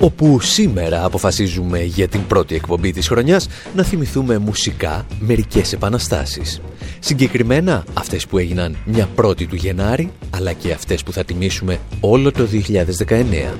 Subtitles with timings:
[0.00, 6.60] Όπου σήμερα αποφασίζουμε για την πρώτη εκπομπή της χρονιάς να θυμηθούμε μουσικά μερικές επαναστάσεις.
[6.98, 12.32] Συγκεκριμένα αυτές που έγιναν μια πρώτη του Γενάρη, αλλά και αυτές που θα τιμήσουμε όλο
[12.32, 13.58] το 2019.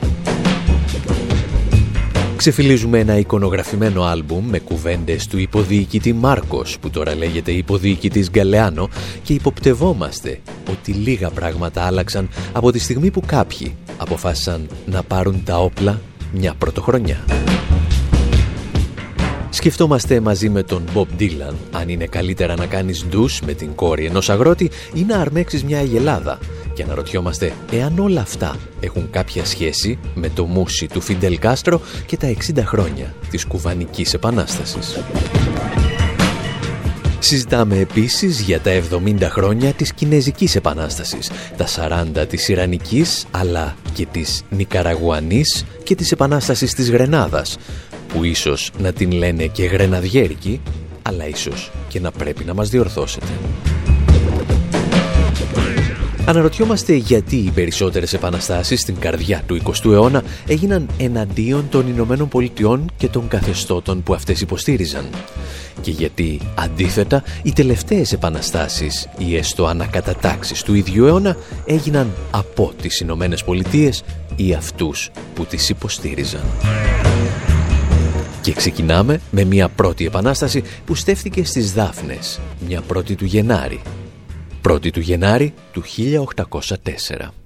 [2.37, 8.88] Ξεφυλίζουμε ένα εικονογραφημένο άλμπουμ με κουβέντες του υποδιοικητή Μάρκος, που τώρα λέγεται υποδιοικητής Γκαλεάνο,
[9.22, 15.59] και υποπτευόμαστε ότι λίγα πράγματα άλλαξαν από τη στιγμή που κάποιοι αποφάσισαν να πάρουν τα
[15.59, 16.00] όπλα
[16.33, 17.25] μια πρωτοχρονιά.
[19.51, 24.05] Σκεφτόμαστε μαζί με τον Bob Dylan αν είναι καλύτερα να κάνεις ντους με την κόρη
[24.05, 26.39] ενός αγρότη ή να αρμέξεις μια αγελάδα
[26.75, 32.17] και αναρωτιόμαστε εάν όλα αυτά έχουν κάποια σχέση με το μουσι του Φιντελ Κάστρο και
[32.17, 35.00] τα 60 χρόνια της Κουβανικής Επανάστασης.
[37.22, 44.06] Συζητάμε επίσης για τα 70 χρόνια της Κινέζικης Επανάστασης, τα 40 της Ιρανικής αλλά και
[44.06, 47.58] της Νικαραγουανής και της Επανάστασης της Γρενάδας,
[48.08, 50.60] που ίσως να την λένε και Γρεναδιέρικη,
[51.02, 53.26] αλλά ίσως και να πρέπει να μας διορθώσετε.
[56.31, 62.91] Αναρωτιόμαστε γιατί οι περισσότερες επαναστάσεις στην καρδιά του 20ου αιώνα έγιναν εναντίον των Ηνωμένων Πολιτειών
[62.97, 65.09] και των καθεστώτων που αυτές υποστήριζαν.
[65.81, 73.00] Και γιατί, αντίθετα, οι τελευταίες επαναστάσεις ή έστω ανακατατάξεις του ίδιου αιώνα έγιναν από τις
[73.00, 74.03] Ηνωμένες Πολιτείες
[74.37, 76.44] ή αυτούς που τις υποστήριζαν.
[78.41, 83.81] Και ξεκινάμε με μια πρώτη επανάσταση που στέφθηκε στις Δάφνες, μια πρώτη του Γενάρη,
[84.69, 87.39] 1η του Γενάρη του 1804.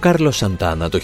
[0.00, 1.00] Κάρλος Σαντάνα το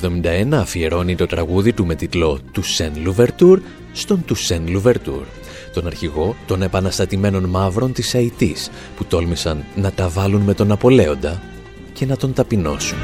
[0.00, 3.60] 1971 αφιερώνει το τραγούδι του με τίτλο «Του Σεν Λουβερτούρ»
[3.92, 5.22] στον Του Σεν Λουβερτούρ,
[5.74, 11.42] τον αρχηγό των επαναστατημένων μαύρων της Αϊτής που τόλμησαν να τα βάλουν με τον Απολέοντα
[11.92, 12.98] και να τον ταπεινώσουν.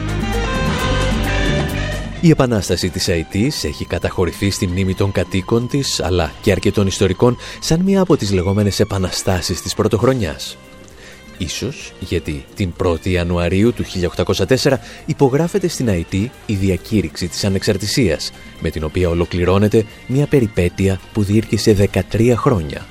[2.21, 7.37] Η επανάσταση της ΑΕΤΗΣ έχει καταχωρηθεί στη μνήμη των κατοίκων της, αλλά και αρκετών ιστορικών,
[7.61, 10.57] σαν μία από τις λεγόμενες επαναστάσεις της πρωτοχρονιάς.
[11.43, 13.85] Ίσως γιατί την 1η Ιανουαρίου του
[14.27, 14.73] 1804
[15.07, 16.13] υπογράφεται στην ΑΕΤ
[16.47, 18.31] η διακήρυξη της ανεξαρτησίας,
[18.61, 22.87] με την οποία ολοκληρώνεται μια περιπέτεια που διήρκησε 13 χρόνια.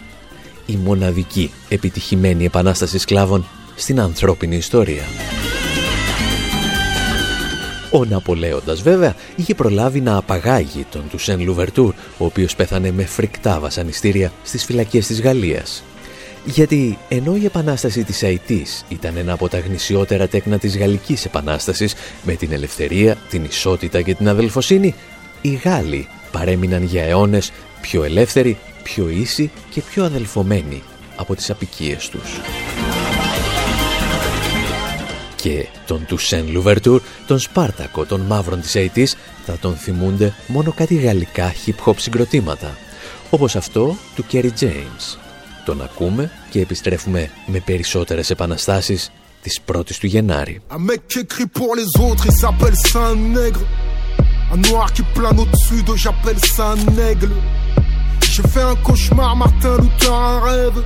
[0.66, 5.04] Η μοναδική επιτυχημένη επανάσταση σκλάβων στην ανθρώπινη ιστορία.
[7.92, 13.06] Ο Ναπολέοντας βέβαια είχε προλάβει να απαγάγει τον του Σεν Λουβερτούρ, ο οποίος πέθανε με
[13.06, 15.84] φρικτά βασανιστήρια στις φυλακές της Γαλλίας.
[16.46, 21.94] Γιατί ενώ η επανάσταση της Αϊτής ήταν ένα από τα γνησιότερα τέκνα της Γαλλικής Επανάστασης
[22.24, 24.96] με την ελευθερία, την ισότητα και την αδελφοσύνη,
[25.42, 27.52] οι Γάλλοι παρέμειναν για αιώνες
[27.82, 30.84] πιο ελεύθεροι, πιο ίσοι και πιο αδελφομένοι
[31.16, 32.40] από τις απικίες τους
[35.42, 39.16] και τον Τουσέν Λουβερτούρ, τον Σπάρτακο των μαύρων της Αιτής,
[39.46, 42.78] θα τον θυμούνται μόνο κάτι γαλλικά hip-hop συγκροτήματα,
[43.30, 45.31] όπως αυτό του Κέρι James.
[45.65, 49.11] Τον ακούμε και επιστρέφουμε με περισσότερες επαναστάσεις
[49.43, 50.61] της 1ης του Γενάρη.
[54.55, 57.35] Un noir qui plane au-dessus de j'appelle ça un aigle.
[58.33, 60.79] J'ai fait un cauchemar, Martin Luther, un rêve.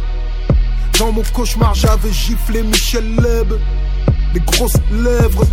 [0.99, 3.51] Dans mon cauchemar, j'avais giflé Michel Leb.
[4.35, 5.45] les grosses lèvres,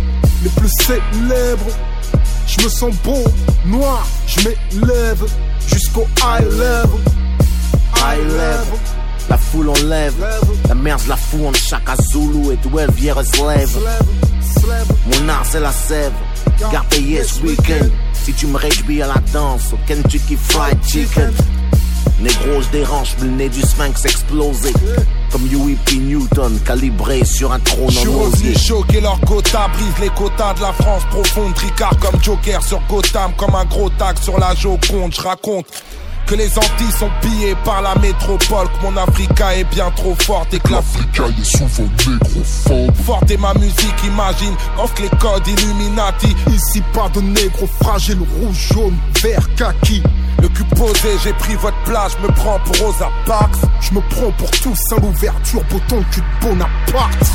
[0.42, 1.70] les plus célèbres.
[2.46, 3.24] Je me sens beau,
[3.66, 5.24] noir, je m'élève
[5.66, 7.00] jusqu'au high level.
[7.96, 8.78] High level.
[9.29, 10.13] La foule en lève,
[10.67, 13.77] la merde la fout en chaque Zulu et d'où elle vient se lève.
[15.07, 16.13] Mon art c'est la sève,
[16.71, 17.87] garde payé ce week-end.
[18.13, 21.31] Si tu me réjouis à la danse, au Kentucky Fried Chicken.
[22.19, 24.71] Négro, je dérange, le nez du sphinx explosé.
[25.31, 28.55] Comme UEP Newton, calibré sur un trône en osier.
[28.57, 31.53] choqué leur quota, brise les quotas de la France profonde.
[31.55, 35.13] Tricard comme Joker sur Gotham, comme un gros tag sur la Joconde.
[35.13, 35.65] Je raconte
[36.25, 40.53] que les Antilles sont pillées par la métropole, que mon Africa est bien trop forte
[40.53, 42.95] et que l'Africa est souvent négrophobe.
[43.05, 46.35] Forte est ma musique, imagine, offre les codes Illuminati.
[46.49, 50.03] Ici pas de négro fragile, rouge, jaune, vert, kaki.
[50.41, 53.55] Le cul posé, j'ai pris votre place, je me prends pour Rosa Parks.
[53.81, 57.31] Je me prends pour tous à l'ouverture, bouton cul de Bonaparte.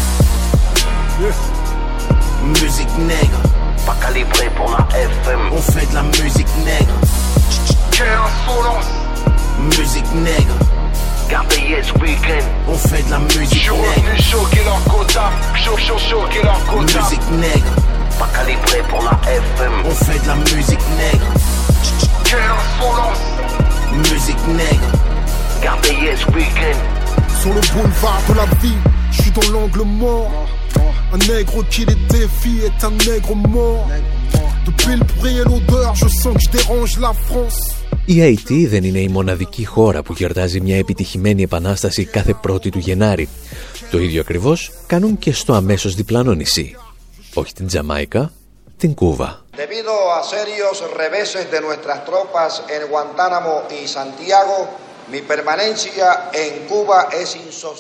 [2.45, 3.43] Musique nègre,
[3.89, 5.41] pas calibré pour la FM.
[5.51, 6.95] On fait de la musique nègre.
[7.91, 8.85] Quelle insolence
[9.79, 10.57] Musique nègre.
[11.31, 12.45] Gardez ce week-end.
[12.69, 14.23] On fait de la musique Je nègre.
[14.23, 15.31] Choquer leur quota.
[15.55, 17.01] Choc, choc, choquer leur quota.
[17.01, 17.73] Musique nègre.
[18.19, 21.27] Pas calibré pour la FM On fait de la musique nègre.
[22.25, 23.23] Quelle insolence
[24.13, 24.93] Musique nègre.
[25.63, 26.79] Gardez ce week-end.
[27.41, 28.77] Sur le boulevard de la vie
[29.13, 30.31] Je suis dans l'angle mort
[31.15, 33.87] Un nègre qui les défie est un nègre mort
[34.67, 37.61] Depuis le bruit et l'odeur Je sens que je dérange la France
[38.05, 42.79] Η Αϊτή δεν είναι η μοναδική χώρα που γιορτάζει μια επιτυχημένη επανάσταση κάθε πρώτη του
[42.79, 43.29] Γενάρη.
[43.91, 46.77] Το ίδιο ακριβώς κάνουν και στο αμέσως διπλανό νησί.
[47.35, 48.33] Όχι την Τζαμάικα,
[48.77, 49.45] την Κούβα.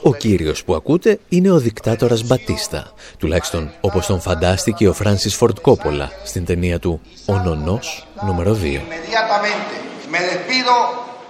[0.02, 5.58] Ο κύριος που ακούτε είναι ο δικτάτορας Μπατίστα, τουλάχιστον όπως τον φαντάστηκε ο Φράνσις Φορτ
[5.60, 8.80] Κόπολα στην ταινία του «Ο Νονός νούμερο 2».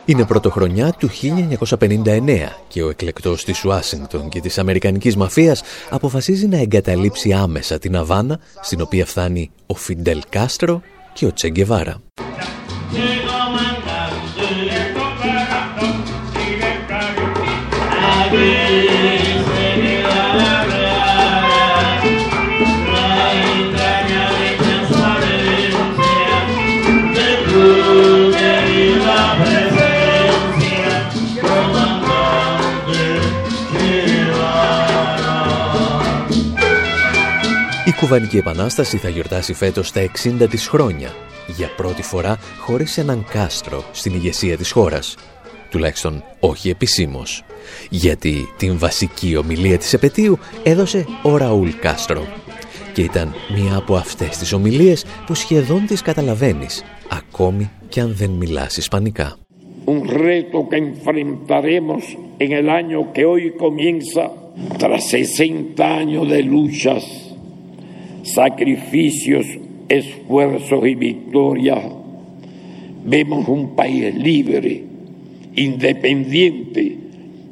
[0.04, 1.10] Είναι πρωτοχρονιά του
[1.78, 7.96] 1959 και ο εκλεκτός της Ουάσιγκτον και της Αμερικανικής μαφίας αποφασίζει να εγκαταλείψει άμεσα την
[7.96, 12.00] Αβάνα, στην οποία φτάνει ο Φιντελ Κάστρο και ο Τσεγκεβάρα.
[38.08, 41.14] Κουβανική Επανάσταση θα γιορτάσει φέτος τα 60 της χρόνια,
[41.46, 45.16] για πρώτη φορά χωρίς έναν κάστρο στην ηγεσία της χώρας.
[45.70, 47.44] Τουλάχιστον όχι επισήμως.
[47.90, 52.26] Γιατί την βασική ομιλία της επαιτίου έδωσε ο Ραούλ Κάστρο.
[52.92, 58.30] Και ήταν μία από αυτές τις ομιλίες που σχεδόν τις καταλαβαίνεις, ακόμη και αν δεν
[58.30, 59.36] μιλάς ισπανικά.
[59.86, 62.02] Un reto que enfrentaremos
[62.44, 64.24] en el año que hoy comienza
[64.76, 67.02] tras 60 años de luchas
[68.22, 69.46] sacrificios,
[69.88, 71.84] esfuerzos y victorias,
[73.04, 74.84] vemos un país libre,
[75.58, 76.82] independiente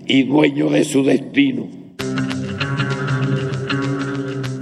[0.07, 1.65] y dueño de su destino.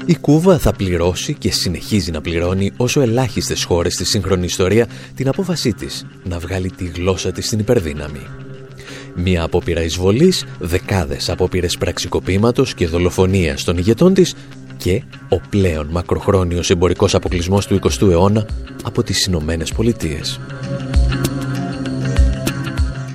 [0.07, 5.29] Η Κούβα θα πληρώσει και συνεχίζει να πληρώνει όσο ελάχιστες χώρες στη σύγχρονης ιστορία την
[5.29, 8.21] απόφασή της να βγάλει τη γλώσσα της στην υπερδύναμη.
[9.15, 14.35] Μία απόπειρα εισβολής, δεκάδες απόπειρες πραξικοπήματος και δολοφονίας των ηγετών της
[14.77, 18.47] και ο πλέον μακροχρόνιος εμπορικός αποκλεισμός του 20ου αιώνα
[18.85, 20.41] από τις Ηνωμένες Πολιτείες.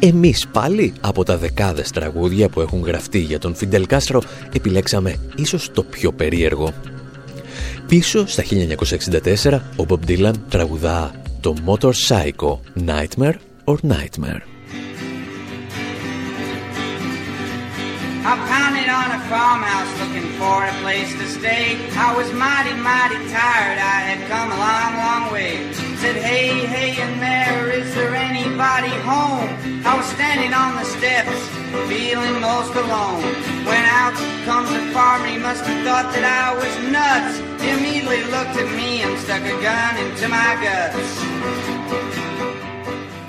[0.01, 4.21] Εμείς πάλι από τα δεκάδες τραγούδια που έχουν γραφτεί για τον Φιντελ Κάστρο
[4.53, 6.73] επιλέξαμε ίσως το πιο περίεργο.
[7.87, 8.43] Πίσω στα
[9.43, 14.41] 1964 ο Bob Dylan τραγουδά το Motor Psycho Nightmare or Nightmare.
[19.30, 21.64] farmhouse looking for a place to stay.
[22.06, 23.78] I was mighty, mighty tired.
[23.96, 25.52] I had come a long, long way.
[26.02, 29.48] Said, hey, hey, and there, is there anybody home?
[29.90, 31.38] I was standing on the steps,
[31.90, 33.22] feeling most alone.
[33.68, 34.16] When out
[34.48, 37.32] comes a farmer, he must have thought that I was nuts.
[37.62, 41.08] He immediately looked at me and stuck a gun into my guts.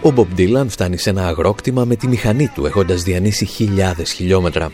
[0.02, 4.72] Ο Μπομπ Ντίλαν φτάνει σε ένα αγρόκτημα με τη μηχανή του έχοντας διανύσει χιλιάδες χιλιόμετρα.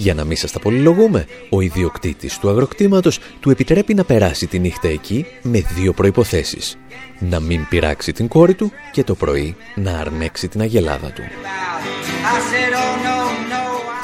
[0.00, 4.58] Για να μην σας τα πολυλογούμε, ο ιδιοκτήτης του αγροκτήματος του επιτρέπει να περάσει τη
[4.58, 6.78] νύχτα εκεί με δύο προϋποθέσεις.
[7.18, 11.22] Να μην πειράξει την κόρη του και το πρωί να αρμέξει την αγελάδα του.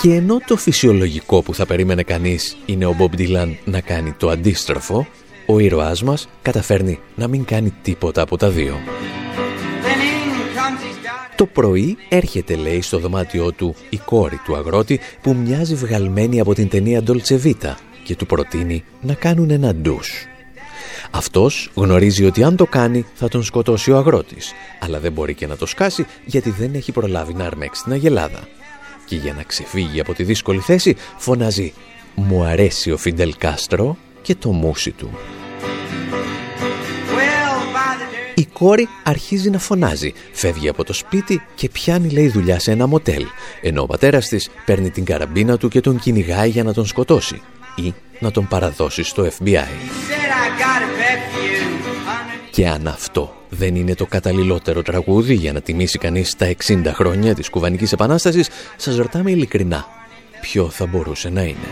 [0.01, 4.29] Και ενώ το φυσιολογικό που θα περίμενε κανείς είναι ο Μπομπ Ντιλάν να κάνει το
[4.29, 5.07] αντίστροφο,
[5.47, 8.81] ο ήρωάς μας καταφέρνει να μην κάνει τίποτα από τα δύο.
[11.37, 16.55] Το πρωί έρχεται, λέει, στο δωμάτιό του η κόρη του αγρότη που μοιάζει βγαλμένη από
[16.55, 17.55] την ταινία Dolce
[18.05, 20.27] και του προτείνει να κάνουν ένα ντους.
[21.11, 25.47] Αυτός γνωρίζει ότι αν το κάνει θα τον σκοτώσει ο αγρότης, αλλά δεν μπορεί και
[25.47, 28.49] να το σκάσει γιατί δεν έχει προλάβει να αρμέξει την αγελάδα.
[29.07, 31.73] Και για να ξεφύγει από τη δύσκολη θέση φωνάζει
[32.15, 35.11] «Μου αρέσει ο Φιντελ Κάστρο και το μουσι του».
[38.35, 42.87] Η κόρη αρχίζει να φωνάζει, φεύγει από το σπίτι και πιάνει λέει δουλειά σε ένα
[42.87, 43.25] μοτέλ,
[43.63, 47.43] ενώ ο πατέρας της παίρνει την καραμπίνα του και τον κυνηγάει για να τον σκοτώσει
[47.75, 49.67] ή να τον παραδώσει στο FBI.
[52.51, 57.35] Και αν αυτό δεν είναι το καταλληλότερο τραγούδι για να τιμήσει κανείς τα 60 χρόνια
[57.35, 59.87] της Κουβανικής Επανάστασης, σας ρωτάμε ειλικρινά,
[60.41, 61.69] ποιο θα μπορούσε να είναι.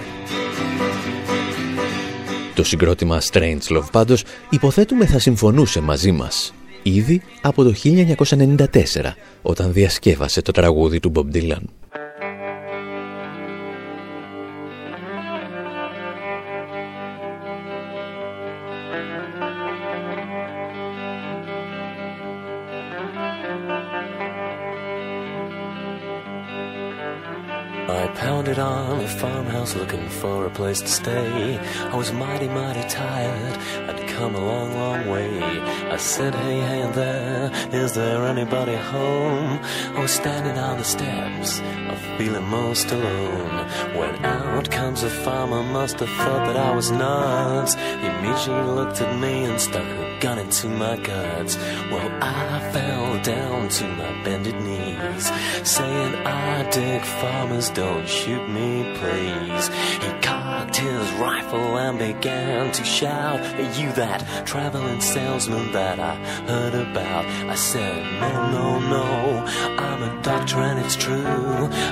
[2.54, 8.66] Το συγκρότημα Strange Love πάντως υποθέτουμε θα συμφωνούσε μαζί μας ήδη από το 1994
[9.42, 11.62] όταν διασκεύασε το τραγούδι του Bob Dylan.
[28.22, 31.58] pounded on a farmhouse looking for a place to stay.
[31.58, 33.58] I was mighty, mighty tired.
[33.88, 35.60] I'd come a long, long way.
[35.90, 39.60] I said, hey, hey there, is there anybody home?
[39.96, 43.56] I was standing on the steps, I'm feeling most alone.
[43.96, 47.74] When out comes a farmer, must have thought that I was nuts.
[47.74, 51.56] He immediately looked at me and stuck a gun into my guts.
[51.90, 55.24] Well, I fell down to my bended knees,
[55.68, 59.68] saying, I dig farmers, don't shoot me, please.
[60.04, 60.10] He
[60.62, 63.40] cocked his rifle and began to shout,
[63.78, 66.14] You that traveling salesman that I
[66.46, 67.24] heard about.
[67.26, 69.44] I said, No, no, no,
[69.78, 71.24] I'm a doctor and it's true.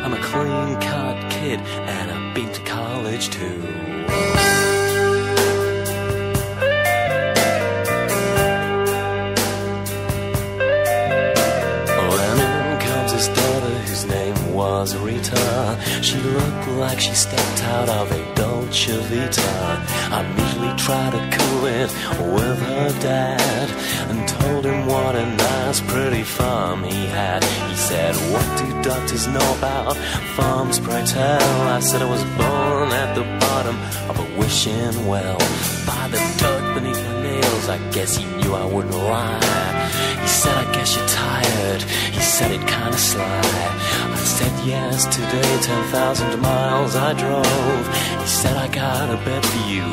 [0.05, 4.50] I'm a clean cut kid and I've been to college too.
[14.81, 15.79] Was Rita.
[16.01, 19.53] She looked like she stepped out of a Dolce Vita.
[20.17, 21.91] I immediately tried to cool it
[22.35, 23.69] with her dad
[24.11, 27.45] and told him what a nice, pretty farm he had.
[27.69, 29.99] He said, What do doctors know about
[30.37, 31.61] farms, pray tell?
[31.77, 33.77] I said I was born at the bottom
[34.09, 35.41] of a wishing well.
[35.91, 39.81] By the dirt beneath my nails, I guess he knew I wouldn't lie.
[40.23, 41.83] He said, I guess you're tired.
[42.17, 43.61] He said it kinda sly
[44.25, 47.85] said yes today, 10,000 miles I drove.
[48.21, 49.85] He said, I got a bed for you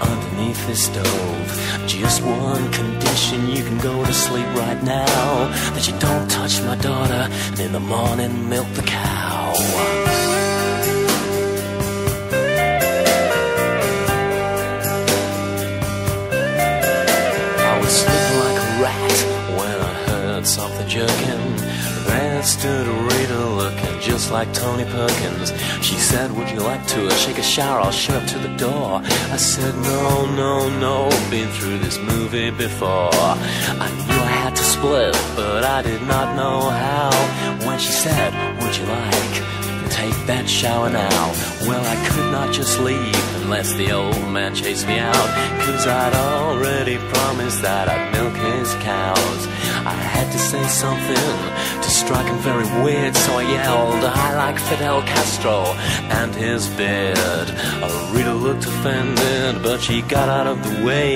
[0.00, 1.86] underneath the stove.
[1.86, 5.48] Just one condition, you can go to sleep right now.
[5.74, 9.99] That you don't touch my daughter, and in the morning milk the cow.
[22.40, 25.52] There stood Rita looking just like Tony Perkins.
[25.82, 27.80] She said, Would you like to uh, shake a shower?
[27.80, 29.02] I'll show up to the door.
[29.04, 33.10] I said, No, no, no, been through this movie before.
[33.12, 37.10] I knew I had to split, but I did not know how.
[37.66, 38.30] When she said,
[38.62, 39.34] Would you like
[39.82, 41.24] to take that shower now?
[41.68, 45.28] Well, I could not just leave unless the old man chased me out.
[45.66, 49.42] Cause I'd already promised that I'd milk his cows.
[49.84, 54.58] I had to say something to strike him very weird, so I yelled, I like
[54.68, 55.58] Fidel Castro
[56.18, 57.48] and his beard.
[58.14, 61.10] Rita looked offended, but she got out of the way.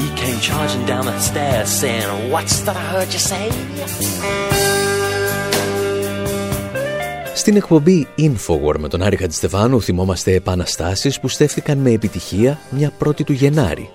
[0.00, 3.44] He came charging down the stairs, saying, What's that I heard you say?
[7.34, 13.24] Στην εκπομπή Infowar με τον Άρη Χατζηστεφάνου θυμόμαστε επαναστάσεις που στέφθηκαν με επιτυχία μια πρώτη
[13.24, 13.90] του Γενάρη.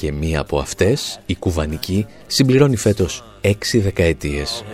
[0.00, 4.64] Και μία από αυτές, η κουβανική, συμπληρώνει φέτος έξι δεκαετίες.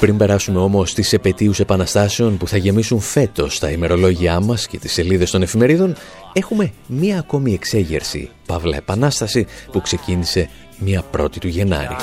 [0.00, 4.92] Πριν περάσουμε όμως στις επαιτίους επαναστάσεων που θα γεμίσουν φέτος τα ημερολόγια μας και τις
[4.92, 5.96] σελίδες των εφημερίδων,
[6.32, 10.48] έχουμε μία ακόμη εξέγερση, παύλα επανάσταση, που ξεκίνησε
[10.78, 11.96] μία πρώτη του Γενάρη.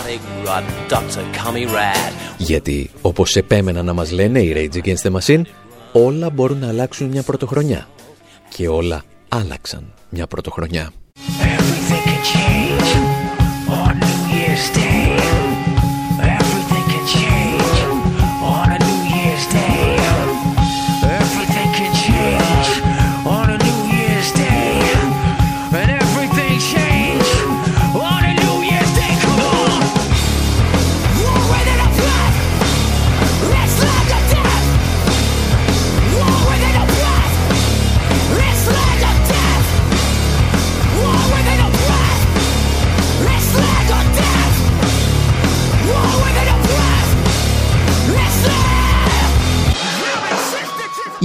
[2.38, 5.42] Γιατί, όπως επέμεναν να μας λένε οι Rage Against the Machine,
[5.92, 7.88] όλα μπορούν να αλλάξουν μια πρωτοχρονιά.
[8.50, 9.04] Και όλα
[9.34, 10.92] άλλαξαν μια πρωτοχρονιά.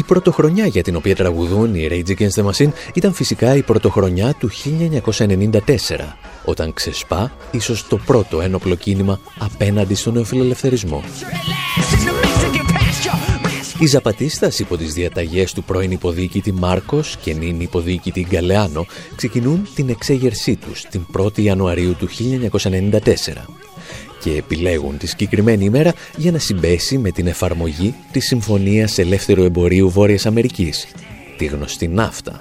[0.08, 4.50] Πρωτοχρονιά για την οποία τραγουδούν οι Rage Against the Machine ήταν φυσικά η πρωτοχρονιά του
[5.10, 5.60] 1994,
[6.44, 11.02] όταν ξεσπά ίσως το πρώτο ένοπλο κίνημα απέναντι στον νεοφιλελευθερισμό.
[13.80, 19.88] Οι Ζαπατίστας υπό τις διαταγές του πρώην υποδίκητη Μάρκος και νυν υποδίκητη Γκαλεάνο ξεκινούν την
[19.88, 23.67] εξέγερσή τους την 1η Ιανουαρίου του 1994
[24.20, 29.90] και επιλέγουν τη συγκεκριμένη ημέρα για να συμπέσει με την εφαρμογή της Συμφωνίας Ελεύθερου Εμπορίου
[29.90, 30.86] Βόρειας Αμερικής,
[31.36, 32.40] τη γνωστή ναύτα.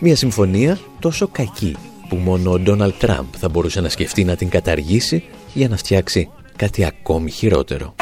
[0.00, 1.76] Μια συμφωνία τόσο κακή
[2.08, 5.24] που μόνο ο Ντόναλτ Τραμπ θα μπορούσε να σκεφτεί να την καταργήσει
[5.54, 7.94] για να φτιάξει κάτι ακόμη χειρότερο.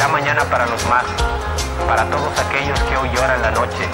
[0.00, 1.04] Será mañana para los más,
[1.86, 3.84] para todos aquellos que hoy lloran la noche,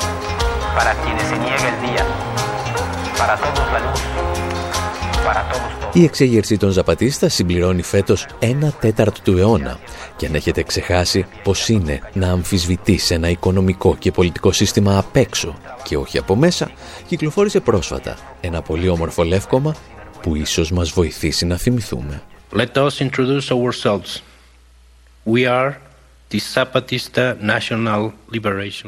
[0.76, 2.04] para quienes se niega el día,
[3.18, 4.00] para todos la luz,
[5.24, 9.78] para todos Η εξέγερση των Ζαπατίστας συμπληρώνει φέτος ένα τέταρτο του αιώνα
[10.16, 15.54] και αν έχετε ξεχάσει πως είναι να αμφισβητείς ένα οικονομικό και πολιτικό σύστημα απ' έξω
[15.82, 16.70] και όχι από μέσα,
[17.06, 19.74] κυκλοφόρησε πρόσφατα ένα πολύ όμορφο λεύκομα
[20.22, 22.22] που ίσως μας βοηθήσει να θυμηθούμε.
[22.52, 24.22] Let us introduce ourselves.
[25.34, 25.85] We are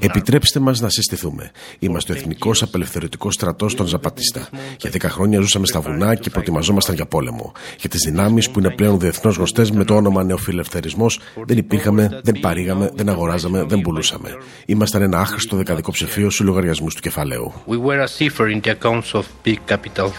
[0.00, 1.50] Επιτρέψτε μας να συστηθούμε.
[1.78, 4.48] Είμαστε ο Εθνικός Απελευθερωτικός Στρατός των Ζαπατίστα.
[4.78, 7.52] Για δέκα χρόνια ζούσαμε στα βουνά και προετοιμαζόμασταν για πόλεμο.
[7.78, 12.40] Για τις δυνάμεις που είναι πλέον διεθνώς γνωστές με το όνομα νεοφιλελευθερισμός δεν υπήρχαμε, δεν
[12.40, 14.36] παρήγαμε, δεν αγοράζαμε, δεν πουλούσαμε.
[14.66, 17.52] Ήμασταν ένα άχρηστο δεκαδικό ψηφίο στους λογαριασμούς του κεφαλαίου.
[17.66, 20.14] We were a cipher in the accounts of big capitals.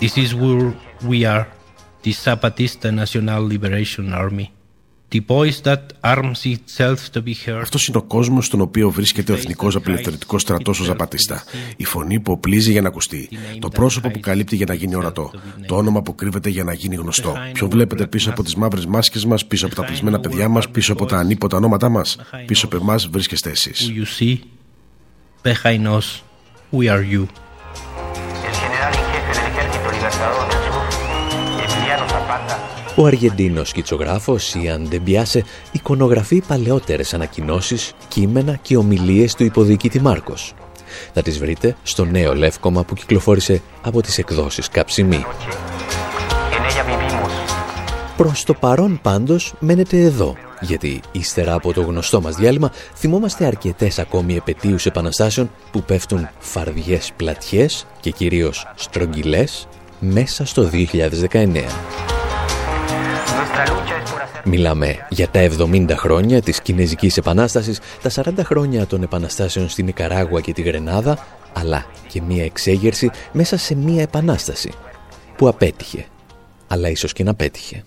[0.00, 0.74] This is where
[1.10, 1.46] we are,
[2.02, 4.46] the Zapatista National Liberation Army.
[7.60, 11.42] Αυτός είναι ο κόσμος στον οποίο βρίσκεται ο Εθνικός Απελευθερωτικός Στρατός ο Ζαπατίστα.
[11.76, 13.28] Η φωνή που οπλίζει για να ακουστεί.
[13.58, 15.30] Το πρόσωπο που καλύπτει για να γίνει ορατό.
[15.66, 17.34] Το όνομα που κρύβεται για να γίνει γνωστό.
[17.52, 20.92] Ποιο βλέπετε πίσω από τις μαύρες μάσκες μας, πίσω από τα πλησμένα παιδιά μας, πίσω
[20.92, 22.16] από τα ανίποτα ονόματά μας.
[22.46, 23.92] Πίσω από εμάς βρίσκεστε εσείς.
[26.72, 27.26] we are you.
[32.96, 40.54] Ο Αργεντίνος σκητσογράφος Ιαν Ντεμπιάσε εικονογραφεί παλαιότερες ανακοινώσεις, κείμενα και ομιλίες του υποδιοικητή Μάρκος.
[41.14, 45.24] Θα τις βρείτε στο νέο λεύκομα που κυκλοφόρησε από τις εκδόσεις Καψιμή.
[48.16, 53.98] Προς το παρόν πάντως μένετε εδώ, γιατί ύστερα από το γνωστό μας διάλειμμα θυμόμαστε αρκετές
[53.98, 59.68] ακόμη επαιτίους επαναστάσεων που πέφτουν φαρδιές πλατιές και κυρίως στρογγυλές
[60.00, 62.19] μέσα στο 2019.
[64.44, 70.40] Μιλάμε για τα 70 χρόνια της Κινέζικης Επανάστασης, τα 40 χρόνια των επαναστάσεων στην Ικαράγουα
[70.40, 74.72] και τη Γρενάδα, αλλά και μία εξέγερση μέσα σε μία επανάσταση
[75.36, 76.04] που απέτυχε,
[76.68, 77.84] αλλά ίσως και να πέτυχε.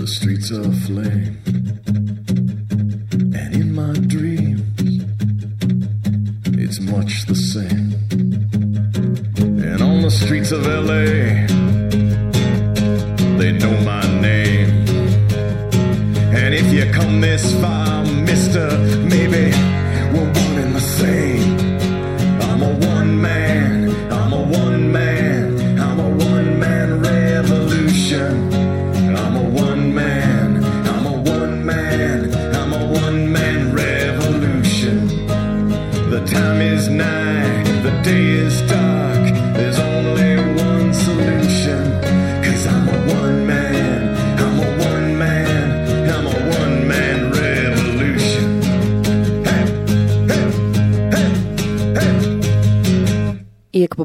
[0.00, 1.38] The streets are aflame.
[3.34, 4.62] And in my dreams,
[6.56, 7.94] it's much the same.
[9.60, 11.48] And on the streets of LA,
[13.38, 14.70] they know my name.
[16.32, 18.68] And if you come this far, mister,
[19.08, 19.49] maybe.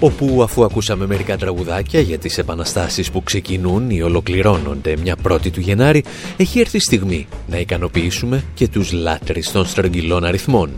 [0.00, 5.60] όπου αφού ακούσαμε μερικά τραγουδάκια για τις επαναστάσεις που ξεκινούν ή ολοκληρώνονται μια πρώτη του
[5.60, 6.04] Γενάρη,
[6.36, 10.70] έχει έρθει η στιγμή να ικανοποιήσουμε και τους λάτρεις των στρογγυλών αριθμών.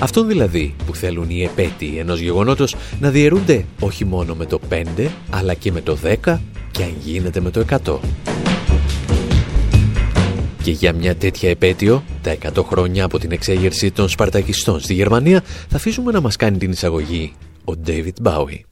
[0.00, 4.84] Αυτόν δηλαδή που θέλουν οι επέτειοι ενός γεγονότος να διαιρούνται όχι μόνο με το 5
[5.30, 6.38] αλλά και με το 10
[6.70, 7.98] και αν γίνεται με το 100.
[10.62, 15.42] Και για μια τέτοια επέτειο, τα 100 χρόνια από την εξέγερση των Σπαρτακιστών στη Γερμανία,
[15.68, 17.32] θα αφήσουμε να μας κάνει την εισαγωγή
[17.70, 18.64] ο David Bowie.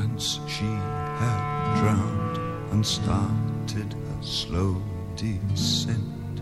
[0.00, 0.70] once she
[1.22, 1.42] had
[1.80, 2.36] drowned
[2.72, 4.74] and started her slow
[5.22, 6.36] descent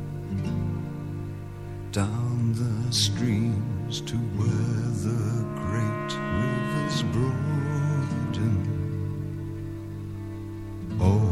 [2.00, 5.22] down the streams to where the
[5.64, 8.58] great rivers broaden.
[11.08, 11.30] Oh,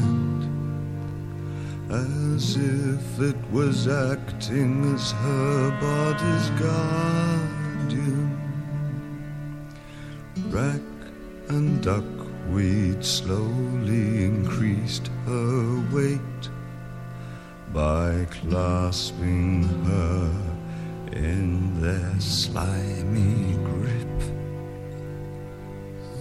[1.90, 8.38] as if it was acting as her body's guardian.
[10.50, 10.82] Rack
[11.48, 16.50] and duckweed slowly increased her weight
[17.72, 20.30] by clasping her
[21.14, 24.35] in their slimy grip.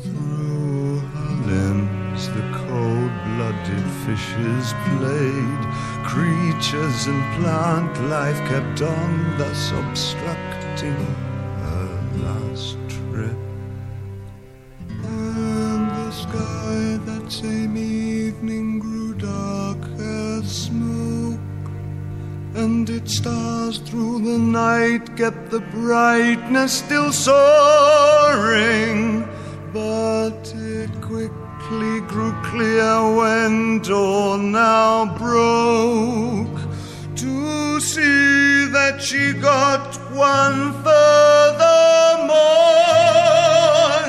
[0.05, 5.63] Through her limbs, the cold blooded fishes played.
[6.05, 10.99] Creatures and plant life kept on, thus obstructing
[11.65, 11.89] her
[12.27, 13.39] last trip.
[15.05, 21.41] And the sky that same evening grew dark as smoke.
[22.55, 28.15] And its stars through the night kept the brightness still soaring.
[30.25, 36.61] But it quickly grew clear when dawn now broke
[37.17, 42.25] to see that she got one further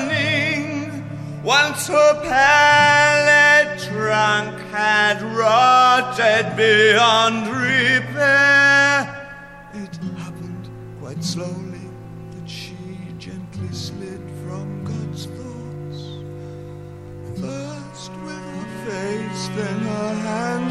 [0.08, 1.04] morning
[1.44, 9.02] once her pallet trunk had rotted beyond repair.
[9.74, 11.65] It happened quite slowly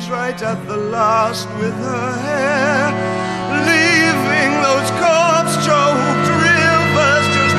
[0.06, 2.92] hands, right at the last with her hair,
[3.68, 7.56] leaving those corpse choked rivers just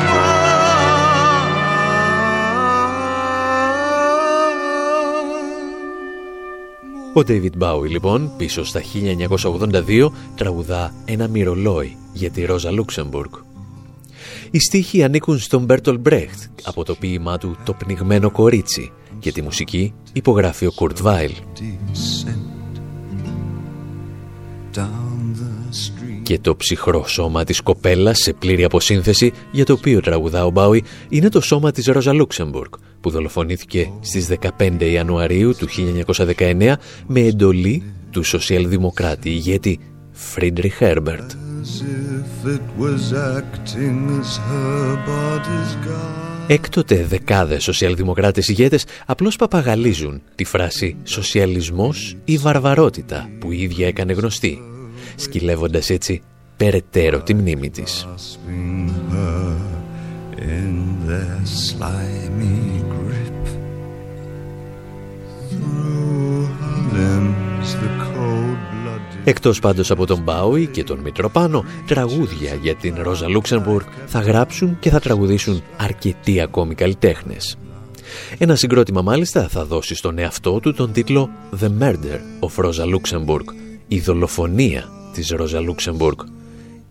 [7.14, 8.82] Ο David Bowie λοιπόν πίσω στα
[9.88, 13.30] 1982 τραγουδά ένα μυρολόι για τη Ρόζα Λούξεμπουργκ.
[14.50, 18.92] Οι στίχοι ανήκουν στον Μπέρτολτ Μπρεχτ από το ποίημά του «Το πνιγμένο κορίτσι»
[19.26, 21.32] και τη μουσική υπογράφει ο Κουρτ Βάιλ.
[26.22, 30.84] Και το ψυχρό σώμα της κοπέλας σε πλήρη αποσύνθεση για το οποίο τραγουδά ο Μπάουι
[31.08, 35.68] είναι το σώμα της Ρόζα Λούξεμπουργκ που δολοφονήθηκε στις 15 Ιανουαρίου του
[36.38, 36.72] 1919
[37.06, 41.30] με εντολή του σοσιαλδημοκράτη ηγέτη Φρίντριχ Έμπερτ.
[46.48, 54.12] Έκτοτε δεκάδες σοσιαλδημοκράτες ηγέτες απλώς παπαγαλίζουν τη φράση «σοσιαλισμός ή βαρβαρότητα» που η ίδια έκανε
[54.12, 54.58] γνωστή,
[55.16, 56.22] σκυλεύοντας έτσι
[56.56, 58.06] περαιτέρω τη μνήμη της.
[69.28, 74.78] Εκτός πάντως από τον Μπάουι και τον Μητροπάνο, τραγούδια για την Ρόζα Λούξεμβουργκ θα γράψουν
[74.78, 77.56] και θα τραγουδήσουν αρκετοί ακόμη καλλιτέχνες.
[78.38, 83.44] Ένα συγκρότημα μάλιστα θα δώσει στον εαυτό του τον τίτλο «The Murder of Rosa Luxemburg»,
[83.88, 86.18] η δολοφονία της Ρόζα Λούξεμβουργκ.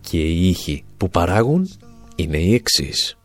[0.00, 1.70] Και οι ήχοι που παράγουν
[2.16, 3.16] είναι οι εξής.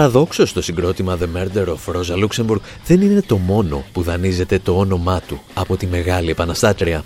[0.00, 4.78] Παραδόξως το συγκρότημα The Murder of Rosa Luxemburg δεν είναι το μόνο που δανείζεται το
[4.78, 7.04] όνομά του από τη Μεγάλη Επαναστάτρια.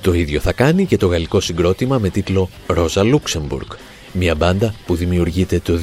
[0.00, 3.76] Το ίδιο θα κάνει και το γαλλικό συγκρότημα με τίτλο Rosa Luxemburg,
[4.12, 5.78] μια μπάντα που δημιουργείται το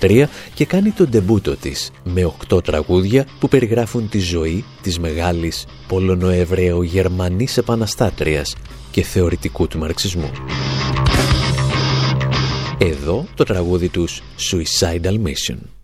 [0.00, 5.66] 2003 και κάνει τον ντεμπούτο της με 8 τραγούδια που περιγράφουν τη ζωή της μεγάλης
[5.88, 8.54] Πολωνοεβραίο-Γερμανής επαναστάτριας
[8.90, 10.30] και θεωρητικού του μαρξισμού.
[12.78, 15.75] Εδώ το τραγούδι τους Suicidal Mission.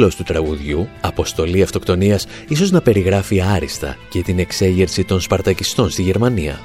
[0.00, 6.02] Τίτλος του τραγουδιού, «Αποστολή αυτοκτονίας», ίσως να περιγράφει άριστα και την εξέγερση των Σπαρτακιστών στη
[6.02, 6.60] Γερμανία,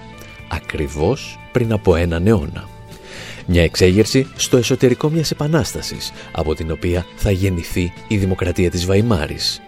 [0.47, 2.69] ακριβώς πριν από έναν αιώνα.
[3.47, 9.61] Μια εξέγερση στο εσωτερικό μιας επανάστασης, από την οποία θα γεννηθεί η δημοκρατία της Βαϊμάρης.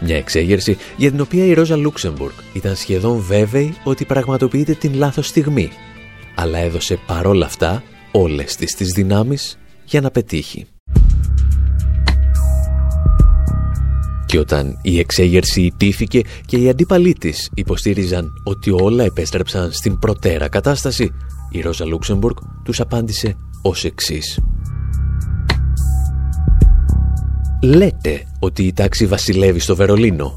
[0.00, 5.26] Μια εξέγερση για την οποία η Ρόζα Λούξεμπουργκ ήταν σχεδόν βέβαιη ότι πραγματοποιείται την λάθος
[5.26, 5.70] στιγμή,
[6.34, 10.66] αλλά έδωσε παρόλα αυτά όλες τις τις δυνάμεις για να πετύχει.
[14.36, 20.48] Και όταν η εξέγερση υπήθηκε και οι αντίπαλοι της υποστήριζαν ότι όλα επέστρεψαν στην προτέρα
[20.48, 21.10] κατάσταση,
[21.50, 24.40] η Ρόζα Λούξεμπουργκ τους απάντησε ως εξής.
[27.62, 30.34] Λέτε ότι η τάξη βασιλεύει στο Βερολίνο.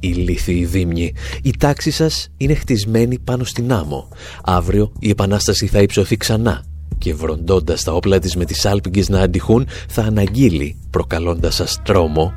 [0.00, 1.14] Η λύθη δίμνη.
[1.42, 4.08] Η τάξη σας είναι χτισμένη πάνω στην άμμο.
[4.44, 6.64] Αύριο η επανάσταση θα υψωθεί ξανά
[6.98, 12.32] και βροντώντας τα όπλα της με τις άλπιγγες να αντιχούν θα αναγγείλει προκαλώντας σας τρόμο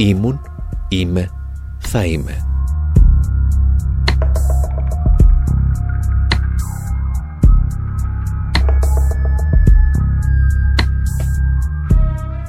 [0.00, 0.40] Ήμουν,
[0.88, 1.30] είμαι,
[1.78, 2.42] θα είμαι.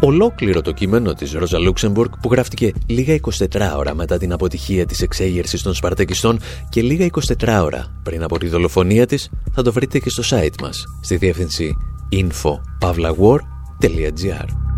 [0.02, 3.20] Ολόκληρο το κείμενο της Ρόζα Λούξεμπουργκ που γράφτηκε λίγα
[3.50, 6.40] 24 ώρα μετά την αποτυχία της εξέγερσης των Σπαρτακιστών
[6.70, 10.62] και λίγα 24 ώρα πριν από τη δολοφονία της θα το βρείτε και στο site
[10.62, 11.76] μας στη διεύθυνση
[12.12, 14.69] info.pavlawar.gr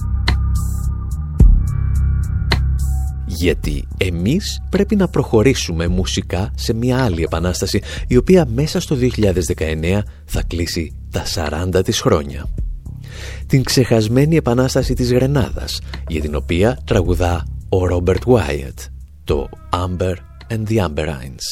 [3.42, 10.00] γιατί εμείς πρέπει να προχωρήσουμε μουσικά σε μια άλλη επανάσταση η οποία μέσα στο 2019
[10.26, 11.24] θα κλείσει τα
[11.76, 12.46] 40 της χρόνια.
[13.48, 18.80] Την ξεχασμένη επανάσταση της Γρενάδας για την οποία τραγουδά ο Ρόμπερτ Βάιετ
[19.24, 20.16] το Amber
[20.50, 21.46] and the Amberines.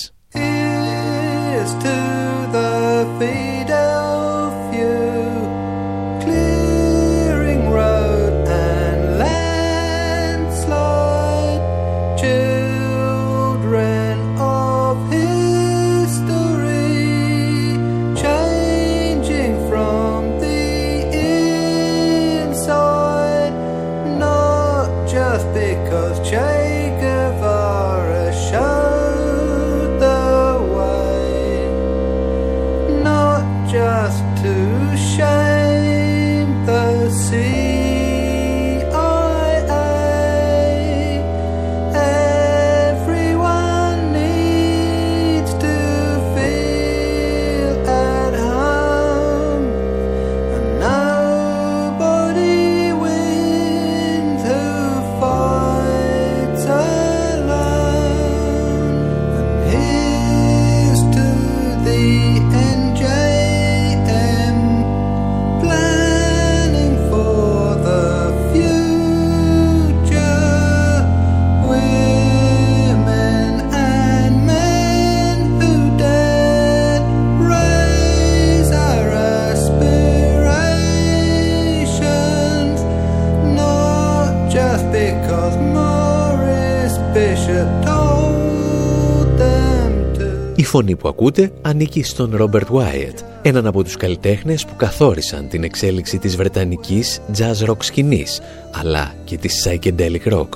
[90.80, 96.18] Φωνή που ακούτε ανήκει στον Ρόμπερτ Βάιετ, έναν από τους καλλιτέχνες που καθόρισαν την εξέλιξη
[96.18, 100.48] της βρετανικής jazz rock σκηνής, αλλά και της psychedelic rock.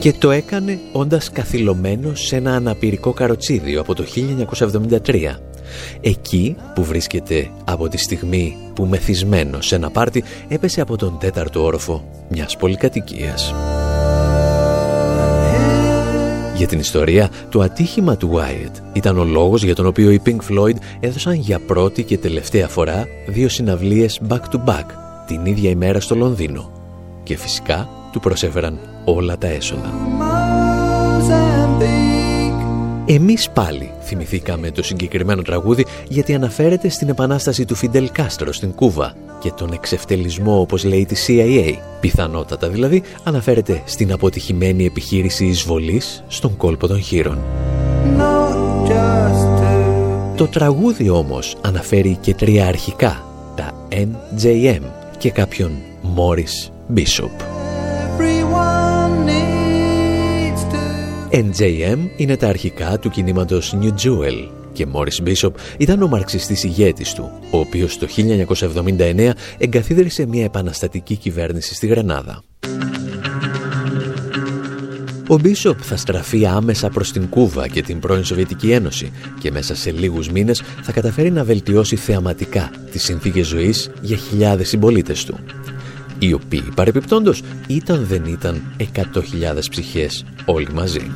[0.00, 5.40] Και το έκανε όντας καθυλωμένος σε ένα αναπηρικό καροτσίδιο από το 1973.
[6.00, 11.64] Εκεί που βρίσκεται από τη στιγμή που μεθυσμένος σε ένα πάρτι έπεσε από τον τέταρτο
[11.64, 13.54] όροφο μιας πολυκατοικίας.
[16.56, 20.36] Για την ιστορία, το ατύχημα του Wyatt ήταν ο λόγος για τον οποίο οι Pink
[20.50, 24.86] Floyd έδωσαν για πρώτη και τελευταία φορά δύο συναυλίες back-to-back
[25.26, 26.72] την ίδια ημέρα στο Λονδίνο
[27.22, 30.25] και φυσικά του προσέφεραν όλα τα έσοδα.
[33.08, 39.14] Εμείς πάλι θυμηθήκαμε το συγκεκριμένο τραγούδι γιατί αναφέρεται στην επανάσταση του Φιντελ Κάστρο στην Κούβα
[39.38, 41.74] και τον εξευτελισμό όπως λέει τη CIA.
[42.00, 47.38] Πιθανότατα δηλαδή αναφέρεται στην αποτυχημένη επιχείρηση εισβολής στον κόλπο των χείρων.
[50.36, 53.24] Το τραγούδι όμως αναφέρει και τρία αρχικά,
[53.56, 54.82] τα NJM
[55.18, 55.70] και κάποιον
[56.16, 57.55] Morris Bishop.
[61.36, 67.12] NJM είναι τα αρχικά του κινήματος New Jewel και Morris Bishop ήταν ο μαρξιστής ηγέτης
[67.12, 68.06] του, ο οποίος το
[68.98, 72.42] 1979 εγκαθίδρυσε μια επαναστατική κυβέρνηση στη Γρενάδα.
[75.28, 79.74] Ο Μπίσοπ θα στραφεί άμεσα προς την Κούβα και την πρώην Σοβιετική Ένωση και μέσα
[79.74, 85.38] σε λίγους μήνες θα καταφέρει να βελτιώσει θεαματικά τις συνθήκες ζωής για χιλιάδες συμπολίτες του
[86.18, 89.02] οι οποίοι παρεπιπτόντος ήταν δεν ήταν 100.000
[89.70, 91.10] ψυχές όλοι μαζί.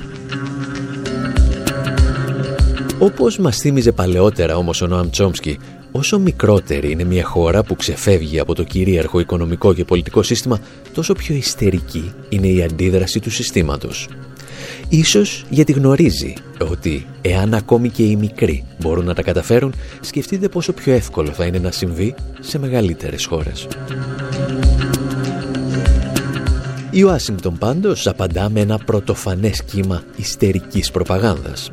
[2.98, 5.59] Όπως μας θύμιζε παλαιότερα όμως ο Νοάμ Τσόμσκι,
[5.92, 10.59] όσο μικρότερη είναι μια χώρα που ξεφεύγει από το κυρίαρχο οικονομικό και πολιτικό σύστημα,
[10.94, 14.09] τόσο πιο ιστερική είναι η αντίδραση του συστήματος.
[14.88, 16.34] Ίσως γιατί γνωρίζει
[16.70, 21.44] ότι εάν ακόμη και οι μικροί μπορούν να τα καταφέρουν, σκεφτείτε πόσο πιο εύκολο θα
[21.44, 23.66] είναι να συμβεί σε μεγαλύτερες χώρες.
[26.93, 31.70] Η Ουάσιγκτον πάντως απαντά με ένα πρωτοφανές κύμα ιστερικής προπαγάνδας.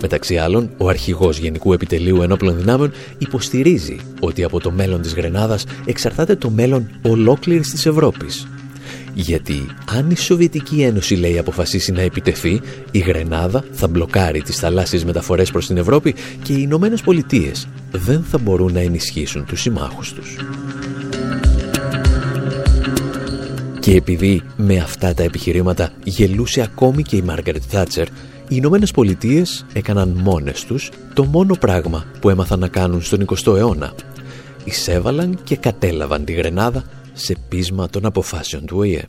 [0.00, 5.64] Μεταξύ άλλων, ο αρχηγός Γενικού Επιτελείου Ενόπλων Δυνάμεων υποστηρίζει ότι από το μέλλον της Γρενάδας
[5.84, 8.46] εξαρτάται το μέλλον ολόκληρης της Ευρώπης.
[9.14, 12.60] Γιατί αν η Σοβιετική Ένωση λέει αποφασίσει να επιτεθεί,
[12.90, 18.24] η Γρενάδα θα μπλοκάρει τις θαλάσσιες μεταφορές προς την Ευρώπη και οι Ηνωμένες Πολιτείες δεν
[18.30, 20.36] θα μπορούν να ενισχύσουν τους συμμάχους τους.
[23.82, 28.12] Και επειδή με αυτά τα επιχειρήματα γελούσε ακόμη και η Μάργαρετ Θάτσερ, οι
[28.48, 33.92] Ηνωμένες Πολιτείες έκαναν μόνες τους το μόνο πράγμα που έμαθαν να κάνουν στον 20ο αιώνα.
[34.64, 39.02] Εισέβαλαν και κατέλαβαν τη Γρενάδα σε πείσμα των αποφάσεων του ΟΗΕ.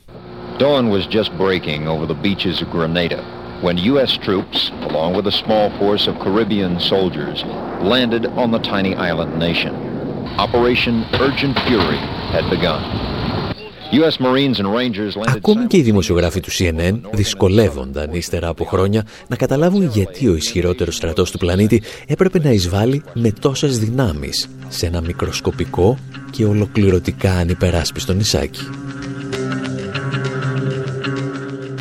[0.60, 3.22] Dawn was just breaking over the beaches of Grenada
[3.66, 4.12] when U.S.
[4.26, 4.60] troops,
[4.90, 7.38] along with a small force of Caribbean soldiers,
[7.94, 9.74] landed on the tiny island nation.
[10.46, 10.96] Operation
[11.26, 12.02] Urgent Fury
[12.36, 12.84] had begun.
[15.26, 20.96] Ακόμη και οι δημοσιογράφοι του CNN δυσκολεύονταν ύστερα από χρόνια να καταλάβουν γιατί ο ισχυρότερος
[20.96, 25.98] στρατός του πλανήτη έπρεπε να εισβάλλει με τόσες δυνάμεις σε ένα μικροσκοπικό
[26.32, 28.62] και ολοκληρωτικά ανυπεράσπιστο νησάκι.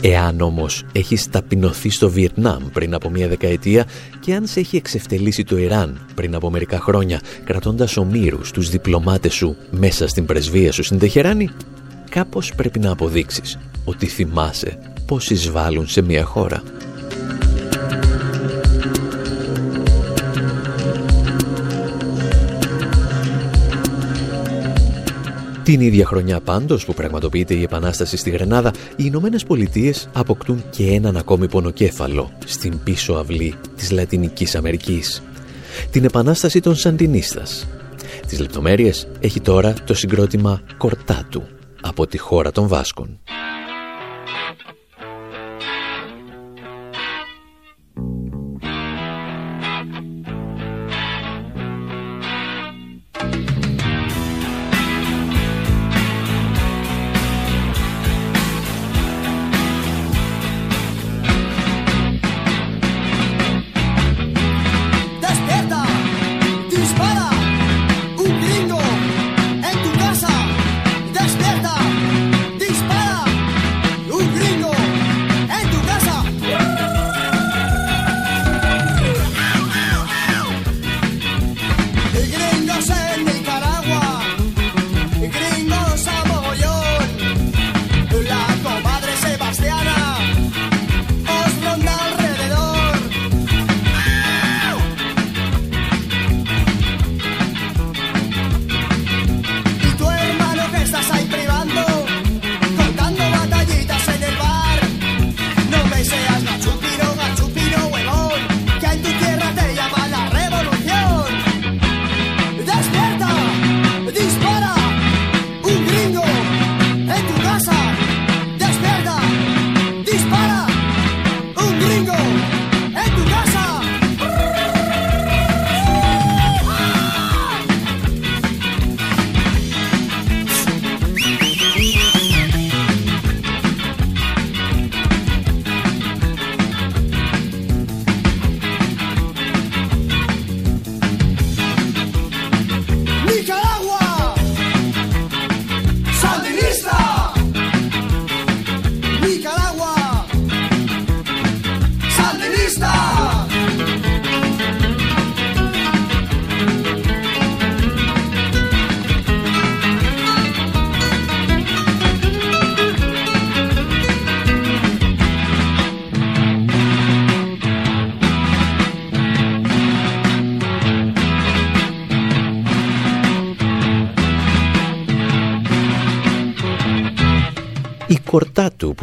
[0.05, 3.87] Εάν όμως έχει ταπεινωθεί στο Βιετνάμ πριν από μία δεκαετία
[4.21, 9.35] και αν σε έχει εξευτελίσει το Ιράν πριν από μερικά χρόνια κρατώντας ομήρους τους διπλωμάτες
[9.35, 11.51] σου μέσα στην πρεσβεία σου στην Τεχεράνη,
[12.13, 16.63] κάπως πρέπει να αποδείξεις ότι θυμάσαι πώς εισβάλλουν σε μια χώρα.
[25.63, 30.91] Την ίδια χρονιά πάντως που πραγματοποιείται η Επανάσταση στη Γρενάδα, οι Ηνωμένε Πολιτείες αποκτούν και
[30.91, 35.23] έναν ακόμη πονοκέφαλο στην πίσω αυλή της Λατινικής Αμερικής.
[35.91, 37.67] Την Επανάσταση των Σαντινίστας.
[38.27, 41.43] Τις λεπτομέρειες έχει τώρα το συγκρότημα Κορτάτου
[41.83, 43.21] από τη χώρα των Βάσκων.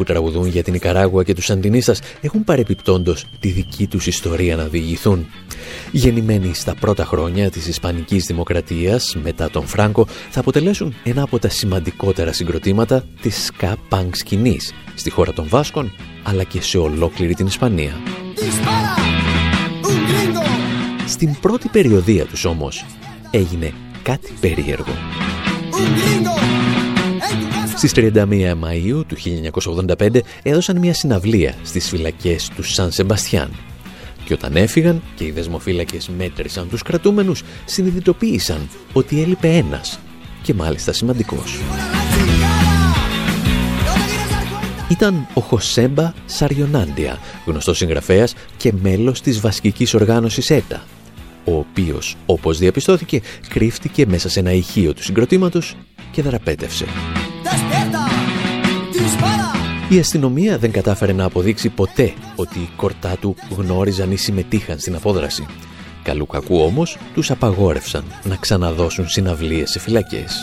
[0.00, 4.64] Που τραγουδούν για την Ικαράγουα και τους Αντινίστας έχουν παρεπιπτόντος τη δική τους ιστορία να
[4.64, 5.26] διηγηθούν.
[5.90, 11.48] Γεννημένοι στα πρώτα χρόνια της Ισπανικής Δημοκρατίας μετά τον Φράγκο θα αποτελέσουν ένα από τα
[11.48, 15.92] σημαντικότερα συγκροτήματα της ska punk σκηνής στη χώρα των Βάσκων
[16.22, 17.92] αλλά και σε ολόκληρη την Ισπανία.
[21.06, 22.84] Στην πρώτη περιοδία τους όμως
[23.30, 23.72] έγινε
[24.02, 24.92] κάτι περίεργο.
[27.80, 28.18] Στις 31
[28.62, 29.16] Μαΐου του
[29.98, 33.50] 1985 έδωσαν μια συναυλία στις φυλακές του Σαν Σεμπαστιάν
[34.24, 40.00] και όταν έφυγαν και οι δεσμοφύλακες μέτρησαν τους κρατούμενους συνειδητοποίησαν ότι έλειπε ένας
[40.42, 41.60] και μάλιστα σημαντικός.
[44.90, 50.82] Ήταν ο Χωσέμπα Σαριονάντια, γνωστός συγγραφέας και μέλος της βασικής οργάνωσης ΕΤΑ,
[51.44, 55.76] ο οποίος, όπως διαπιστώθηκε, κρύφτηκε μέσα σε ένα ηχείο του συγκροτήματος
[56.10, 56.84] και δραπέτευσε.
[59.88, 64.94] Η αστυνομία δεν κατάφερε να αποδείξει ποτέ ότι οι κορτά του γνώριζαν ή συμμετείχαν στην
[64.94, 65.46] απόδραση.
[66.02, 70.36] Καλού κακού όμως τους απαγόρευσαν να ξαναδώσουν συναυλίες σε φυλακές.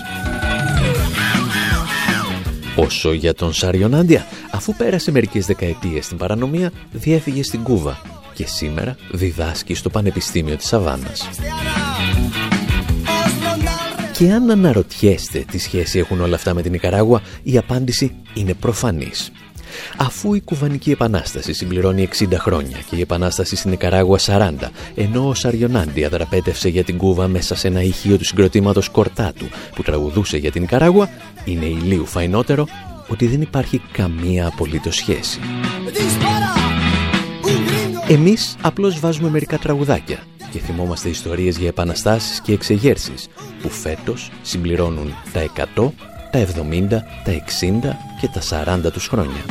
[2.76, 8.02] Όσο για τον Σαριονάντια, αφού πέρασε μερικές δεκαετίες στην παρανομία, διέφυγε στην Κούβα
[8.34, 11.30] και σήμερα διδάσκει στο Πανεπιστήμιο της Σαββάνας.
[14.18, 19.32] Και αν αναρωτιέστε τι σχέση έχουν όλα αυτά με την Ικαράγουα, η απάντηση είναι προφανής.
[19.98, 24.52] Αφού η Κουβανική Επανάσταση συμπληρώνει 60 χρόνια και η Επανάσταση στην Ικαράγουα 40,
[24.96, 29.46] ενώ ο Σαριονάντι αδραπέτευσε για την Κούβα μέσα σε ένα ηχείο του συγκροτήματος Κορτάτου
[29.76, 31.10] που τραγουδούσε για την Ικαράγουα,
[31.46, 32.68] είναι ηλίου φαϊνότερο
[33.08, 35.40] ότι δεν υπάρχει καμία απολύτως σχέση.
[38.10, 40.20] Εμείς απλώς βάζουμε μερικά τραγουδάκια
[40.52, 43.28] και θυμόμαστε ιστορίες για επαναστάσεις και εξεγέρσεις
[43.62, 45.42] που φέτος συμπληρώνουν τα
[45.76, 45.92] 100,
[46.32, 46.88] τα 70,
[47.24, 48.42] τα 60 και τα
[48.88, 49.46] 40 τους χρόνια.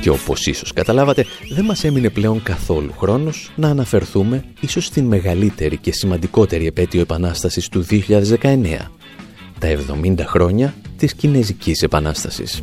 [0.00, 5.76] Και όπως ίσως καταλάβατε, δεν μας έμεινε πλέον καθόλου χρόνος να αναφερθούμε ίσως στην μεγαλύτερη
[5.76, 8.90] και σημαντικότερη επέτειο επανάστασης του 2019,
[9.58, 12.62] τα 70 χρόνια της Κινέζικης Επανάστασης.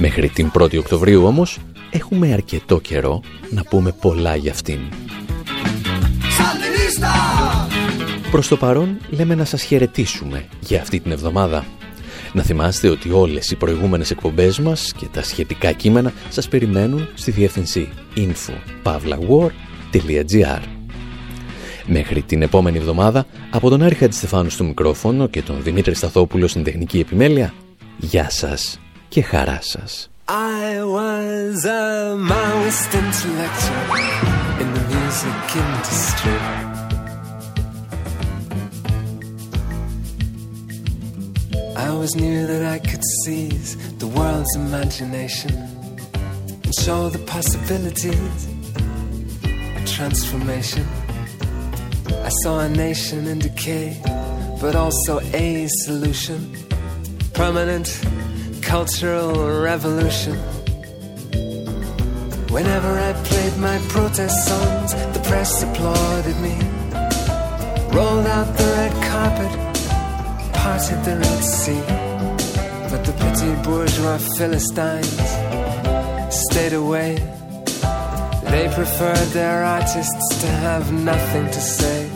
[0.00, 1.58] Μέχρι την 1η Οκτωβρίου όμως
[1.90, 3.20] έχουμε αρκετό καιρό
[3.50, 4.78] να πούμε πολλά για αυτήν.
[8.30, 11.66] Προς το παρόν λέμε να σας χαιρετήσουμε για αυτή την εβδομάδα.
[12.32, 17.30] Να θυμάστε ότι όλες οι προηγούμενες εκπομπές μας και τα σχετικά κείμενα σας περιμένουν στη
[17.30, 20.60] διεύθυνση info.pavlawar.gr
[21.86, 26.64] Μέχρι την επόμενη εβδομάδα, από τον Άρη Χατζηστεφάνου στο μικρόφωνο και τον Δημήτρη Σταθόπουλο στην
[26.64, 27.54] τεχνική επιμέλεια,
[27.98, 30.07] γεια σας και χαρά σας.
[30.27, 33.85] I was a Maoist intellectual
[34.61, 36.39] in the music industry.
[41.75, 45.53] I always knew that I could seize the world's imagination
[46.63, 48.39] and show the possibilities
[49.75, 50.85] of transformation.
[52.29, 54.01] I saw a nation in decay,
[54.61, 56.39] but also a solution.
[57.33, 57.87] Permanent
[58.68, 60.34] cultural revolution.
[62.50, 66.54] Whenever I played my protest songs, the press applauded me.
[67.96, 69.52] Rolled out the red carpet,
[70.52, 71.82] parted the Red Sea.
[72.90, 75.28] But the petty bourgeois Philistines
[76.44, 77.14] stayed away.
[78.52, 82.06] They preferred their artists to have nothing to say.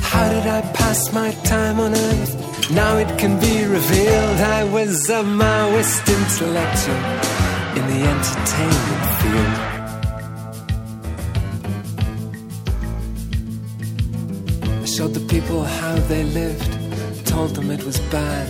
[0.00, 2.43] How did I pass my time on earth?
[2.70, 6.96] Now it can be revealed I was a Maoist intellectual
[7.76, 9.56] in the entertainment field.
[14.82, 18.48] I showed the people how they lived, told them it was bad.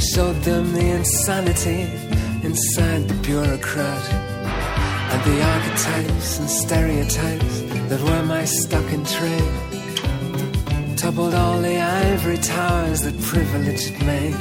[0.00, 1.90] Showed them the insanity
[2.44, 4.12] inside the bureaucrat.
[5.12, 9.75] And the archetypes and stereotypes that were my stock in trade
[11.06, 14.40] toppled all the ivory towers that privilege had made.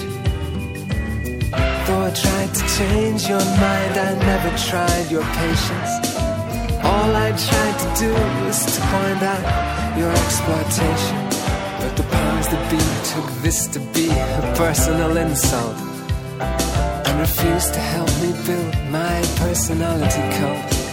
[1.85, 5.91] Though I tried to change your mind, I never tried your patience.
[6.91, 8.11] All I tried to do
[8.45, 9.45] was to point out
[9.99, 11.17] your exploitation.
[11.81, 12.81] But the powers that be
[13.13, 15.77] took this to be a personal insult
[17.05, 20.84] and refused to help me build my personality cult.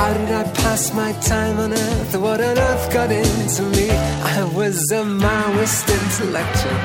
[0.00, 2.16] How did I pass my time on earth?
[2.16, 3.90] What on earth got into me?
[3.90, 6.80] I was a Maoist intellectual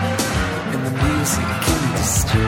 [0.74, 2.48] in the music industry.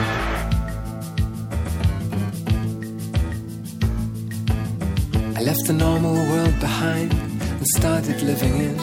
[5.38, 8.78] I left the normal world behind and started living in.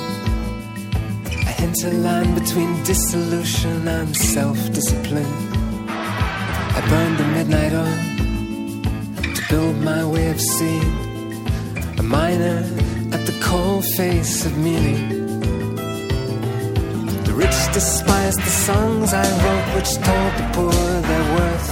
[1.49, 5.33] I hinterland between dissolution and self discipline.
[6.77, 11.04] I burned the midnight oil to build my way of seeing.
[12.07, 12.59] Miner
[13.11, 15.01] at the cold face of meaning.
[17.23, 20.71] The rich despised the songs I wrote, which told the poor
[21.09, 21.67] their worth.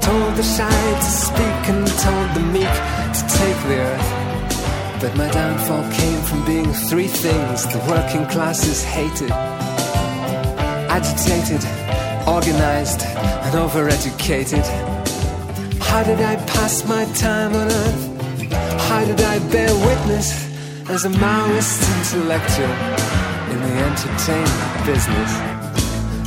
[0.00, 2.76] Told the shy to speak and told the meek
[3.16, 5.00] to take the earth.
[5.00, 9.32] But my downfall came from being three things the working classes hated
[10.90, 11.64] agitated,
[12.26, 14.66] organized, and overeducated.
[15.78, 18.09] How did I pass my time on earth?
[19.00, 20.28] How did I bear witness
[20.90, 22.74] as a Maoist intellectual
[23.52, 25.30] in the entertainment business?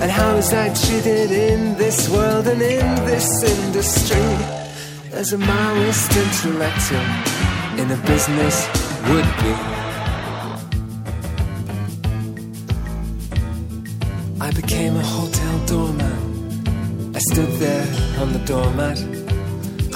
[0.02, 4.26] And how was I treated in this world and in this industry
[5.12, 7.06] as a Maoist intellectual
[7.80, 8.68] in a business
[9.08, 9.54] would be?
[14.42, 17.16] I became a hotel doorman.
[17.16, 17.86] I stood there
[18.20, 18.98] on the doormat,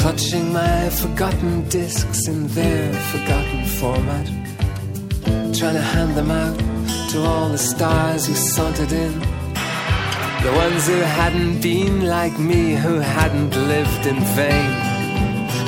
[0.07, 4.25] clutching my forgotten discs in their forgotten format,
[5.53, 6.57] trying to hand them out
[7.11, 9.13] to all the stars who sauntered in.
[10.45, 14.71] The ones who hadn't been like me, who hadn't lived in vain.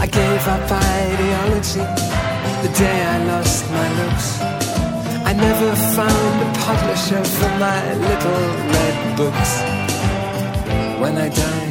[0.03, 1.85] I gave up ideology
[2.63, 4.27] the day I lost my looks.
[5.29, 9.51] I never found a publisher for my little red books.
[11.01, 11.68] When I died,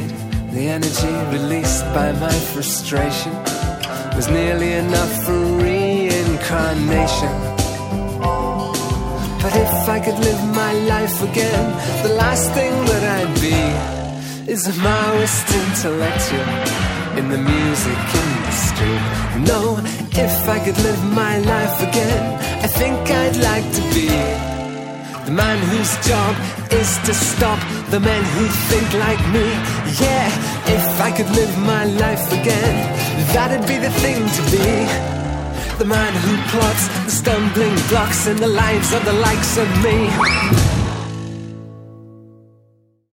[0.51, 3.33] the energy released by my frustration
[4.15, 7.35] was nearly enough for reincarnation.
[9.43, 11.65] But if I could live my life again,
[12.03, 16.49] the last thing that I'd be is a Maoist intellectual
[17.19, 18.95] in the music industry.
[19.51, 19.61] No,
[20.11, 22.23] if I could live my life again,
[22.63, 24.58] I think I'd like to be
[25.29, 26.35] the man whose job
[26.71, 27.59] is to stop
[27.91, 29.45] the men who think like me.
[30.01, 30.25] Yeah,
[30.75, 32.75] if I could live my life again,
[33.31, 34.67] that'd be the thing to be.
[35.77, 40.78] The man who plots the stumbling blocks in the lives of the likes of me.